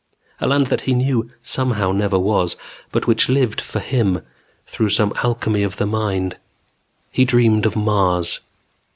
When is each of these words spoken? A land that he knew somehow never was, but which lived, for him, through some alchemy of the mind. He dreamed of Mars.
A 0.39 0.47
land 0.47 0.65
that 0.65 0.81
he 0.89 0.93
knew 0.95 1.27
somehow 1.43 1.91
never 1.91 2.17
was, 2.17 2.55
but 2.91 3.05
which 3.05 3.29
lived, 3.29 3.61
for 3.61 3.79
him, 3.79 4.21
through 4.65 4.89
some 4.89 5.13
alchemy 5.23 5.61
of 5.61 5.77
the 5.77 5.85
mind. 5.85 6.37
He 7.11 7.23
dreamed 7.23 7.67
of 7.67 7.75
Mars. 7.75 8.39